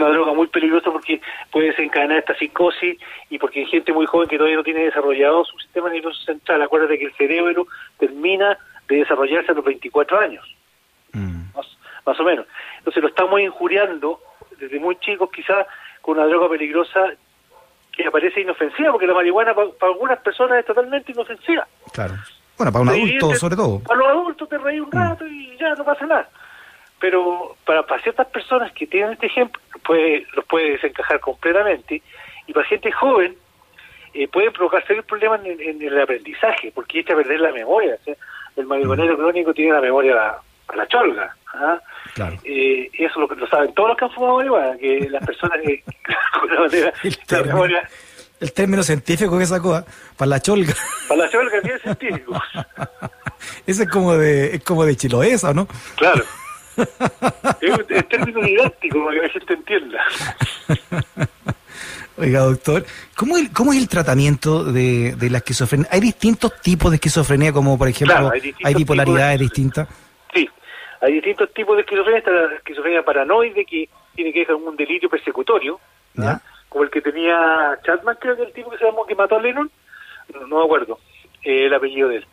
una 0.01 0.11
droga 0.11 0.33
muy 0.33 0.47
peligrosa 0.49 0.91
porque 0.91 1.21
puede 1.51 1.69
desencadenar 1.69 2.19
esta 2.19 2.35
psicosis 2.35 2.99
y 3.29 3.39
porque 3.39 3.61
hay 3.61 3.67
gente 3.67 3.93
muy 3.93 4.07
joven 4.07 4.29
que 4.29 4.37
todavía 4.37 4.57
no 4.57 4.65
tiene 4.65 4.85
desarrollado 4.85 5.45
su 5.45 5.59
sistema 5.59 5.91
nervioso 5.91 6.21
central. 6.23 6.63
Acuérdate 6.63 6.99
que 6.99 7.07
el 7.07 7.15
cerebro 7.15 7.67
termina 7.99 8.59
de 8.89 8.97
desarrollarse 8.97 9.53
a 9.53 9.55
los 9.55 9.65
24 9.65 10.21
años, 10.21 10.57
mm. 11.13 11.43
más, 12.05 12.21
o 12.21 12.25
menos. 12.25 12.47
Entonces 12.79 13.03
lo 13.03 13.09
estamos 13.09 13.41
injuriando 13.41 14.21
desde 14.59 14.79
muy 14.81 14.97
chicos 14.97 15.31
quizás 15.31 15.67
con 16.01 16.19
una 16.19 16.27
droga 16.27 16.49
peligrosa 16.49 17.01
que 17.93 18.07
aparece 18.07 18.41
inofensiva, 18.41 18.93
porque 18.93 19.07
la 19.07 19.15
marihuana 19.15 19.55
para, 19.55 19.69
algunas 19.83 20.19
personas 20.21 20.59
es 20.59 20.67
totalmente 20.67 21.13
inofensiva. 21.13 21.67
Claro. 21.93 22.15
Bueno, 22.57 22.73
para 22.73 22.83
un 22.83 22.89
adulto 22.89 23.35
sobre 23.35 23.57
todo. 23.57 23.81
Para 23.81 24.01
los 24.01 24.09
adultos 24.09 24.49
te 24.49 24.59
reí 24.59 24.81
un 24.81 24.89
mm. 24.89 24.93
rato 24.93 25.27
y 25.27 25.57
ya 25.59 25.75
no 25.75 25.85
pasa 25.85 26.07
nada 26.07 26.29
pero 27.01 27.57
para, 27.65 27.83
para 27.85 28.03
ciertas 28.03 28.27
personas 28.29 28.71
que 28.73 28.87
tienen 28.87 29.13
este 29.13 29.27
ejemplo, 29.27 29.61
puede, 29.83 30.27
los 30.35 30.45
puede 30.45 30.73
desencajar 30.73 31.19
completamente, 31.19 32.03
y 32.47 32.53
para 32.53 32.67
gente 32.67 32.93
joven 32.93 33.35
eh, 34.13 34.29
puede 34.29 34.51
provocar 34.51 34.87
serios 34.87 35.07
problemas 35.07 35.41
en, 35.45 35.83
el 35.83 36.01
aprendizaje, 36.01 36.73
porque 36.75 37.01
echa 37.01 37.15
a 37.15 37.17
perder 37.17 37.41
la 37.41 37.53
memoria. 37.53 37.97
el 38.57 38.67
marihuanero 38.67 39.17
crónico 39.17 39.55
tiene 39.55 39.73
la 39.73 39.81
memoria 39.81 40.37
a 40.69 40.77
la 40.77 40.87
cholga. 40.89 41.35
¿ah? 41.55 41.81
Claro. 42.15 42.37
Eh, 42.45 42.91
eso 42.93 43.21
lo, 43.21 43.27
lo 43.27 43.47
saben 43.49 43.73
todos 43.73 43.91
los 43.91 43.99
que 43.99 44.05
han 44.05 44.11
fumado 44.11 44.37
marihuana, 44.37 44.77
que 44.79 45.09
las 45.11 45.25
personas 45.25 45.59
que 45.63 45.83
la 46.55 46.61
manera, 46.61 46.93
El 47.03 47.17
la 47.29 47.43
memoria, 47.45 47.89
El 48.41 48.53
término 48.53 48.83
científico 48.83 49.39
que 49.39 49.47
sacó, 49.47 49.75
¿ah? 49.75 49.85
para 50.17 50.29
la 50.29 50.41
cholga. 50.41 50.75
para 51.09 51.25
la 51.25 51.31
cholga 51.31 51.61
tiene 51.63 51.79
científico. 51.79 52.41
Ese 53.67 53.85
es 53.85 53.89
como 53.89 54.17
de, 54.17 54.57
es 54.57 54.65
como 54.65 54.85
de 54.85 54.97
chiloesa, 54.97 55.55
¿no? 55.55 55.67
Claro. 55.97 56.25
Es 57.61 58.09
término 58.09 58.41
didáctico 58.41 59.05
para 59.05 59.17
que 59.17 59.23
la 59.27 59.29
gente 59.29 59.55
entienda. 59.55 59.99
Oiga, 62.17 62.41
doctor, 62.41 62.85
¿cómo, 63.17 63.37
el- 63.39 63.51
cómo 63.53 63.73
es 63.73 63.79
el 63.79 63.89
tratamiento 63.89 64.65
de, 64.65 65.15
de 65.17 65.31
la 65.31 65.39
esquizofrenia? 65.39 65.89
¿Hay 65.91 66.01
distintos 66.01 66.61
tipos 66.61 66.91
de 66.91 66.97
esquizofrenia, 66.97 67.53
como 67.53 67.79
por 67.79 67.89
ejemplo, 67.89 68.15
Claro, 68.15 68.31
hay 68.33 68.55
hay, 68.63 68.75
bipolaridades 68.75 69.39
de- 69.39 69.45
distintas? 69.45 69.89
Sí, 70.35 70.49
hay 71.01 71.13
distintos 71.15 71.53
tipos 71.55 71.77
de 71.77 71.83
esquizofrenia. 71.83 72.19
Está 72.19 72.31
la 72.31 72.55
esquizofrenia 72.57 73.03
paranoide, 73.03 73.65
que 73.65 73.89
tiene 74.15 74.33
que 74.33 74.41
ver 74.41 74.49
con 74.49 74.69
un 74.69 74.77
delirio 74.77 75.09
persecutorio. 75.09 75.81
¿Ya? 76.15 76.41
como 76.69 76.85
el 76.85 76.91
que 76.91 77.01
tenía 77.01 77.79
Chapman, 77.85 78.17
creo 78.21 78.37
que 78.37 78.43
el 78.45 78.53
tipo 78.53 78.71
que 78.71 78.79
se 78.79 78.85
llamó 78.85 79.05
que 79.05 79.15
mató 79.17 79.37
a 79.37 79.41
Lennon. 79.43 79.69
No, 80.35 80.47
no 80.47 80.59
me 80.59 80.65
acuerdo 80.65 80.99
eh, 81.43 81.67
el 81.67 81.75
apellido 81.75 82.09
de 82.09 82.17
él. 82.19 82.27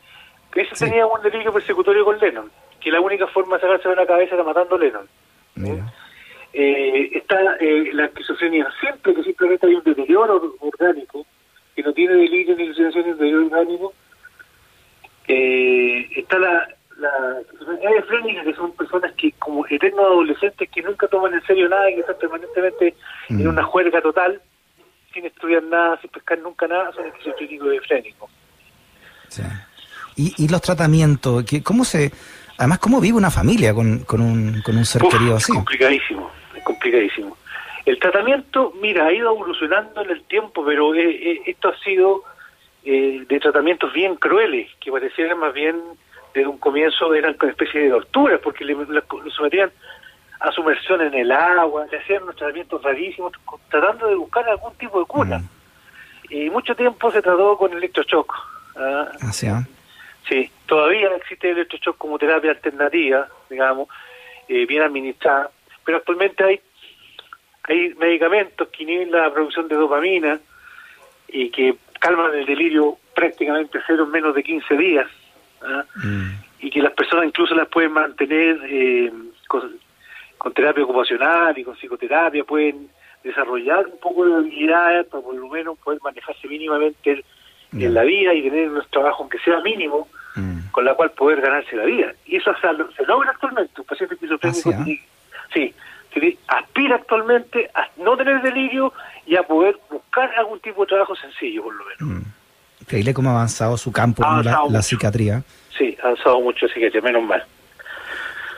Que 0.51 0.61
ese 0.61 0.75
Sí. 0.75 0.85
tenía 0.85 1.05
un 1.07 1.21
delirio 1.23 1.51
persecutorio 1.53 2.05
con 2.05 2.19
Lennon, 2.19 2.51
que 2.79 2.91
la 2.91 3.01
única 3.01 3.27
forma 3.27 3.55
de 3.57 3.62
sacarse 3.62 3.89
de 3.89 3.96
la 3.96 4.05
cabeza 4.05 4.36
era 4.36 4.43
matando 4.43 4.75
a 4.75 4.79
Lennon. 4.79 5.07
Mira. 5.55 5.93
Eh, 6.53 7.10
está 7.13 7.57
eh, 7.60 7.89
la 7.93 8.05
esquizofrenia 8.05 8.67
simple, 8.81 9.13
que 9.15 9.24
simplemente 9.24 9.67
hay 9.67 9.75
un 9.75 9.84
deterioro 9.84 10.55
orgánico, 10.60 11.25
que 11.75 11.84
no 11.84 11.93
tiene 11.93 12.13
delirio 12.15 12.55
ni 12.55 12.63
alucinación 12.63 13.05
ni 13.05 13.12
deterioro 13.13 13.46
orgánico. 13.46 13.93
Eh, 15.27 16.07
está 16.15 16.39
la, 16.39 16.67
la 16.98 17.39
esquizofrenia 17.81 18.43
que 18.43 18.53
son 18.53 18.72
personas 18.74 19.12
que, 19.13 19.31
como 19.34 19.65
eternos 19.67 20.05
adolescentes, 20.05 20.69
que 20.69 20.81
nunca 20.81 21.07
toman 21.07 21.34
en 21.34 21.43
serio 21.46 21.67
nada 21.69 21.89
y 21.91 21.96
que 21.96 22.01
están 22.01 22.17
permanentemente 22.17 22.96
en 23.29 23.43
Mm. 23.46 23.50
una 23.50 23.63
juerga 23.63 24.01
total, 24.01 24.41
sin 25.13 25.25
estudiar 25.25 25.63
nada, 25.63 26.00
sin 26.00 26.10
pescar 26.10 26.39
nunca 26.39 26.67
nada, 26.67 26.91
son 26.93 27.05
esquizofrénicos 27.07 27.74
y 27.74 27.77
esfrénicos. 27.77 28.29
Sí. 29.27 29.43
¿Y, 30.15 30.46
y 30.46 30.48
los 30.48 30.62
tratamientos? 30.62 31.43
¿qué- 31.43 31.62
¿Cómo 31.62 31.84
se...? 31.84 32.12
Además, 32.57 32.79
¿cómo 32.79 32.99
vive 32.99 33.17
una 33.17 33.29
familia 33.31 33.73
con, 33.73 33.99
con, 33.99 34.21
un, 34.21 34.61
con 34.63 34.77
un 34.77 34.85
ser 34.85 35.03
Uf, 35.03 35.13
querido 35.13 35.37
es 35.37 35.43
así? 35.43 35.53
complicadísimo, 35.53 36.31
es 36.55 36.63
complicadísimo. 36.63 37.37
El 37.85 37.99
tratamiento, 37.99 38.73
mira, 38.81 39.05
ha 39.05 39.13
ido 39.13 39.31
evolucionando 39.31 40.01
en 40.01 40.09
el 40.09 40.23
tiempo, 40.23 40.65
pero 40.65 40.93
eh, 40.95 41.09
eh, 41.09 41.41
esto 41.45 41.69
ha 41.69 41.77
sido 41.79 42.23
eh, 42.83 43.23
de 43.27 43.39
tratamientos 43.39 43.93
bien 43.93 44.15
crueles, 44.15 44.69
que 44.81 44.91
parecieran 44.91 45.39
más 45.39 45.53
bien 45.53 45.75
desde 46.33 46.47
un 46.49 46.57
comienzo 46.57 47.13
eran 47.13 47.35
con 47.35 47.49
especie 47.49 47.81
de 47.81 47.89
torturas, 47.89 48.39
porque 48.43 48.65
le, 48.65 48.73
le- 48.75 48.85
lo 49.09 49.31
sometían 49.31 49.71
a 50.39 50.51
sumersión 50.51 51.01
en 51.01 51.13
el 51.13 51.31
agua, 51.31 51.85
le 51.91 51.97
hacían 51.97 52.23
unos 52.23 52.35
tratamientos 52.35 52.81
rarísimos, 52.83 53.31
tratando 53.69 54.07
de 54.07 54.15
buscar 54.15 54.47
algún 54.49 54.73
tipo 54.75 54.99
de 54.99 55.05
cura. 55.05 55.39
Mm. 55.39 55.47
Y 56.29 56.49
mucho 56.49 56.75
tiempo 56.75 57.09
se 57.11 57.21
trató 57.21 57.57
con 57.57 57.71
electroshock. 57.73 58.33
¿ah? 58.75 59.07
Así, 59.21 59.47
¿ah? 59.47 59.65
Sí, 60.27 60.50
todavía 60.65 61.10
existe 61.15 61.50
el 61.50 61.57
electroshock 61.57 61.98
como 61.98 62.19
terapia 62.19 62.51
alternativa, 62.51 63.27
digamos, 63.50 63.88
eh, 64.48 64.65
bien 64.65 64.84
administrada, 64.84 65.50
pero 65.86 65.98
actualmente 66.00 66.43
hay 66.43 66.62
hay 67.67 67.93
medicamentos 67.96 68.69
que 68.69 68.84
inhiben 68.84 69.12
la 69.12 69.31
producción 69.31 69.67
de 69.67 69.75
dopamina 69.75 70.39
y 71.27 71.50
que 71.50 71.75
calman 72.00 72.34
el 72.34 72.46
delirio 72.46 72.98
prácticamente 73.13 73.79
cero 73.86 74.05
en 74.05 74.12
menos 74.12 74.34
de 74.34 74.43
15 74.43 74.77
días, 74.77 75.07
¿ah? 75.62 75.84
Mm. 75.96 76.29
y 76.60 76.69
que 76.69 76.81
las 76.81 76.93
personas 76.93 77.25
incluso 77.25 77.53
las 77.55 77.67
pueden 77.67 77.91
mantener 77.91 78.60
eh, 78.65 79.12
con, 79.48 79.77
con 80.38 80.53
terapia 80.53 80.84
ocupacional 80.84 81.57
y 81.57 81.63
con 81.63 81.75
psicoterapia, 81.75 82.43
pueden 82.46 82.89
desarrollar 83.24 83.86
un 83.88 84.00
poco 84.00 84.25
de 84.25 84.36
habilidades 84.36 85.07
para 85.07 85.24
por 85.24 85.36
lo 85.36 85.50
menos 85.50 85.77
poder 85.79 86.00
manejarse 86.01 86.48
mínimamente 86.48 87.12
en, 87.12 87.24
En 87.74 87.93
la 87.93 88.03
vida 88.03 88.33
y 88.33 88.43
tener 88.43 88.69
un 88.69 88.81
trabajo 88.89 89.24
aunque 89.24 89.39
sea 89.39 89.59
mínimo 89.62 90.07
Mm. 90.36 90.69
con 90.71 90.86
la 90.86 90.93
cual 90.93 91.09
poder 91.12 91.41
ganarse 91.41 91.75
la 91.75 91.83
vida. 91.86 92.13
Y 92.27 92.36
eso 92.36 92.51
se, 92.62 92.67
se 92.95 93.05
logra 93.07 93.31
actualmente. 93.31 93.81
Un 93.81 93.88
paciente 93.88 94.13
esquizofrénico 94.13 94.69
Ah, 94.69 94.83
sí, 94.86 95.01
tiene- 95.53 95.74
sí, 96.31 96.38
aspira 96.47 96.95
actualmente 96.97 97.69
a 97.74 97.88
no 97.97 98.15
tener 98.15 98.41
delirio 98.43 98.93
y 99.25 99.36
a 99.36 99.41
poder 99.43 99.77
buscar 99.89 100.31
algún 100.36 100.59
tipo 100.59 100.81
de 100.81 100.88
trabajo 100.89 101.15
sencillo, 101.15 101.63
por 101.63 101.74
lo 101.75 101.83
menos. 101.86 102.01
Mm. 102.24 102.27
Increíble 102.81 103.13
cómo 103.15 103.29
ha 103.29 103.33
avanzado 103.33 103.77
su 103.77 103.91
campo, 103.91 104.21
¿no? 104.24 104.43
la, 104.43 104.59
la 104.69 104.81
psiquiatría. 104.83 105.41
Sí, 105.75 105.97
ha 106.03 106.07
avanzado 106.09 106.39
mucho, 106.41 106.67
así 106.67 106.79
que 106.79 107.01
menos 107.01 107.24
mal. 107.24 107.43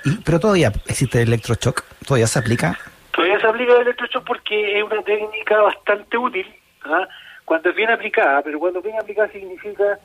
Y- 0.06 0.18
pero 0.24 0.40
todavía 0.40 0.72
existe 0.88 1.22
el 1.22 1.30
electroshock, 1.30 1.84
todavía 2.06 2.28
se 2.28 2.40
aplica. 2.40 2.78
Todavía 3.12 3.40
se 3.40 3.48
aplica 3.48 3.74
el 3.76 3.82
electroshock 3.82 4.26
porque 4.26 4.80
es 4.80 4.84
una 4.84 5.02
técnica 5.04 5.62
bastante 5.62 6.18
útil 6.18 6.46
¿ah? 6.86 7.08
Cuando 7.50 7.70
es 7.72 7.76
bien 7.76 7.90
aplicada, 7.90 8.42
pero 8.44 8.60
cuando 8.60 8.78
es 8.80 8.86
bien 8.86 8.98
aplicada 9.00 9.28
significa 9.32 9.98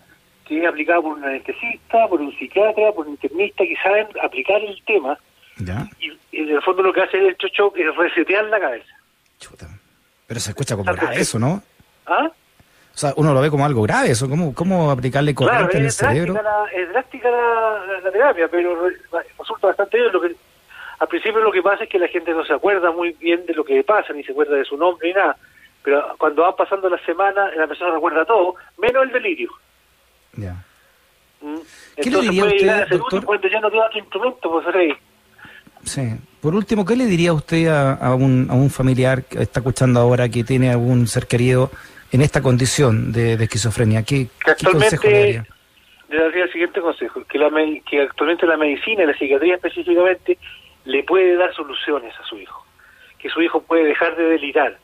que 0.47 0.61
es 0.63 0.67
aplicada 0.67 1.01
por 1.03 1.13
un 1.19 1.25
anestesista, 1.25 2.09
por 2.09 2.21
un 2.21 2.33
psiquiatra, 2.39 2.91
por 2.93 3.07
un 3.07 3.13
internista 3.13 3.65
que 3.65 3.77
saben 3.83 4.09
aplicar 4.23 4.61
el 4.63 4.83
tema 4.87 5.19
¿Ya? 5.59 5.87
y, 6.01 6.11
y 6.33 6.43
en 6.43 6.49
el 6.57 6.63
fondo 6.63 6.83
lo 6.83 6.93
que 6.93 7.03
hace 7.03 7.19
el 7.19 7.25
electroshock 7.27 7.77
es 7.77 7.95
resetear 7.97 8.45
la 8.47 8.59
cabeza. 8.61 8.93
Chuta. 9.39 9.69
Pero 10.27 10.41
se 10.41 10.51
escucha 10.51 10.75
como 10.75 10.91
grave 10.93 11.17
eso, 11.21 11.39
¿no? 11.39 11.63
¿Ah? 12.07 12.29
O 12.31 12.97
sea, 12.97 13.13
uno 13.17 13.35
lo 13.35 13.41
ve 13.43 13.51
como 13.51 13.65
algo 13.67 13.83
grave 13.83 14.11
eso. 14.13 14.29
¿Cómo, 14.29 14.55
cómo 14.55 14.91
aplicarle 14.91 15.35
corriente 15.35 15.65
Claro, 15.65 15.79
en 15.79 15.85
el 15.85 15.91
cerebro? 15.93 16.35
la, 16.35 16.65
es 16.73 16.89
drástica 16.89 17.31
la, 17.31 17.85
la- 17.87 18.01
la 18.01 18.11
terapia, 18.13 18.49
pero 18.49 18.87
re- 18.89 18.97
resulta 19.39 19.67
bastante 19.67 19.99
bien. 19.99 20.13
Lo 20.13 20.21
que, 20.21 20.35
al 21.01 21.09
principio 21.09 21.41
lo 21.41 21.51
que 21.53 21.61
pasa 21.63 21.85
es 21.85 21.91
que 21.91 21.99
la 21.99 22.09
gente 22.09 22.33
no 22.33 22.45
se 22.45 22.53
acuerda 22.55 22.91
muy 22.93 23.13
bien 23.21 23.45
de 23.47 23.53
lo 23.55 23.65
que 23.65 23.83
pasa, 23.85 24.13
ni 24.13 24.23
se 24.25 24.33
acuerda 24.33 24.57
de 24.57 24.65
su 24.65 24.77
nombre 24.77 25.09
ni 25.09 25.15
nada. 25.15 25.37
Pero 25.85 26.17
cuando 26.19 26.43
van 26.43 26.57
pasando 26.57 26.89
las 26.89 27.03
semanas, 27.03 27.55
la 27.57 27.67
persona 27.67 27.93
recuerda 27.95 28.25
todo, 28.25 28.55
menos 28.79 29.05
el 29.05 29.13
delirio. 29.13 29.51
Ya. 30.33 30.57
¿Mm? 31.43 31.59
¿Qué 32.03 32.11
le 32.11 32.21
diría 32.23 32.43
puede 32.43 32.55
usted, 32.55 32.67
llegar 32.67 32.83
a 32.83 32.89
ser 32.89 32.99
doctor? 32.99 33.19
útil 33.19 33.27
cuando 33.27 33.49
ya 33.49 33.61
no 33.61 33.69
otro 33.69 33.99
instrumento, 33.99 34.51
pues 34.51 34.67
Rey. 34.75 34.95
Sí. 35.85 36.15
Por 36.41 36.55
último, 36.55 36.85
¿qué 36.87 36.97
le 36.97 37.05
diría 37.05 37.35
usted 37.35 37.69
a, 37.69 37.93
a 37.93 38.15
un, 38.15 38.49
a 38.51 38.55
un 38.55 38.71
familiar 38.71 39.25
que 39.25 39.43
está 39.43 39.61
escuchando 39.61 40.01
ahora 40.01 40.29
que 40.31 40.43
tiene 40.43 40.71
algún 40.71 41.07
ser 41.07 41.27
querido 41.27 41.71
en 42.11 42.23
esta 42.23 42.41
condición 42.41 43.13
de, 43.13 43.37
de 43.37 43.45
esquizofrenia? 43.45 44.03
¿Qué, 44.03 44.29
Que 44.45 44.55
qué 44.57 44.67
consejo 44.73 45.07
le 45.07 45.19
daría? 45.19 45.41
actualmente, 45.41 45.55
le 46.09 46.19
daría 46.23 46.45
el 46.45 46.53
siguiente 46.53 46.81
consejo, 46.81 47.25
que, 47.29 47.39
la, 47.39 47.51
que 47.91 48.01
actualmente 48.03 48.47
la 48.47 48.57
medicina 48.57 49.03
y 49.03 49.07
la 49.07 49.19
psiquiatría 49.19 49.57
específicamente 49.57 50.39
le 50.87 51.03
puede 51.05 51.37
dar 51.37 51.55
soluciones 51.55 52.15
a 52.19 52.25
su 52.25 52.39
hijo, 52.39 52.65
que 53.19 53.29
su 53.29 53.43
hijo 53.43 53.63
puede 53.63 53.85
dejar 53.85 54.17
de 54.17 54.25
delirar, 54.25 54.79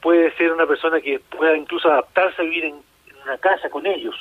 puede 0.00 0.30
ser 0.36 0.52
una 0.52 0.66
persona 0.66 1.00
que 1.00 1.18
pueda 1.18 1.56
incluso 1.56 1.90
adaptarse 1.90 2.42
a 2.42 2.44
vivir 2.44 2.64
en, 2.64 2.74
en 3.08 3.16
una 3.24 3.38
casa 3.38 3.68
con 3.70 3.86
ellos, 3.86 4.14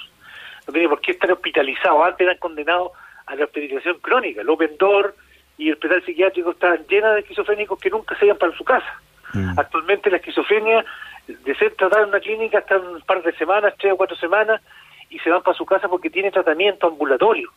no 0.67 0.73
tiene 0.73 0.89
por 0.89 1.01
qué 1.01 1.11
estar 1.11 1.31
hospitalizado, 1.31 2.03
antes 2.03 2.21
eran 2.25 2.37
condenados 2.37 2.91
a 3.25 3.35
la 3.35 3.45
hospitalización 3.45 3.99
crónica, 3.99 4.41
el 4.41 4.49
Open 4.49 4.77
Door 4.77 5.15
y 5.57 5.67
el 5.67 5.73
hospital 5.73 6.03
psiquiátrico 6.03 6.51
estaban 6.51 6.85
llenas 6.87 7.13
de 7.15 7.19
esquizofrénicos 7.21 7.79
que 7.79 7.89
nunca 7.89 8.15
se 8.17 8.25
iban 8.25 8.37
para 8.37 8.55
su 8.55 8.63
casa. 8.63 9.01
Mm. 9.33 9.59
Actualmente 9.59 10.09
la 10.09 10.17
esquizofrenia, 10.17 10.85
de 11.27 11.55
ser 11.55 11.75
tratada 11.75 12.03
en 12.03 12.09
una 12.09 12.19
clínica 12.19 12.59
hasta 12.59 12.77
un 12.77 13.01
par 13.01 13.21
de 13.21 13.33
semanas, 13.33 13.73
tres 13.77 13.93
o 13.93 13.97
cuatro 13.97 14.15
semanas, 14.17 14.61
y 15.09 15.19
se 15.19 15.29
van 15.29 15.43
para 15.43 15.57
su 15.57 15.65
casa 15.65 15.87
porque 15.87 16.09
tiene 16.09 16.31
tratamiento 16.31 16.87
ambulatorio. 16.87 17.51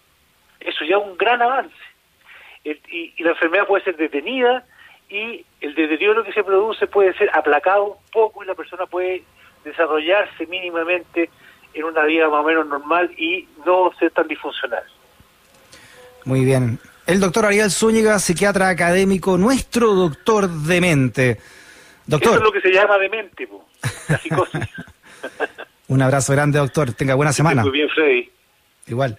Eso 0.60 0.84
ya 0.84 0.96
es 0.96 1.02
un 1.02 1.16
gran 1.16 1.40
avance. 1.40 1.74
El- 2.64 2.80
y, 2.90 3.14
y 3.16 3.22
la 3.22 3.30
enfermedad 3.30 3.66
puede 3.66 3.84
ser 3.84 3.96
detenida 3.96 4.64
y 5.12 5.44
el 5.60 5.74
deterioro 5.74 6.24
que 6.24 6.32
se 6.32 6.42
produce 6.42 6.86
puede 6.86 7.12
ser 7.14 7.30
aplacado 7.34 7.84
un 7.84 8.10
poco 8.10 8.42
y 8.42 8.46
la 8.46 8.54
persona 8.54 8.86
puede 8.86 9.22
desarrollarse 9.62 10.46
mínimamente 10.46 11.28
en 11.74 11.84
una 11.84 12.04
vida 12.04 12.28
más 12.30 12.40
o 12.40 12.44
menos 12.44 12.66
normal 12.66 13.10
y 13.18 13.46
no 13.66 13.92
ser 13.98 14.10
tan 14.12 14.26
disfuncional. 14.26 14.82
Muy 16.24 16.44
bien. 16.44 16.78
El 17.06 17.20
doctor 17.20 17.44
Ariel 17.44 17.70
Zúñiga, 17.70 18.18
psiquiatra 18.18 18.70
académico, 18.70 19.36
nuestro 19.36 19.92
doctor 19.92 20.48
de 20.48 20.80
mente. 20.80 21.30
Eso 21.32 21.40
Doctor, 22.06 22.36
es 22.38 22.42
lo 22.42 22.52
que 22.52 22.60
se 22.60 22.72
llama 22.72 22.96
demente, 22.96 23.46
po, 23.46 23.68
la 24.08 24.18
psicosis. 24.18 24.68
un 25.88 26.02
abrazo 26.02 26.32
grande, 26.32 26.58
doctor. 26.58 26.92
Tenga 26.94 27.14
buena 27.14 27.32
semana. 27.32 27.62
Muy 27.62 27.72
bien, 27.72 27.88
Freddy. 27.90 28.30
Igual. 28.86 29.18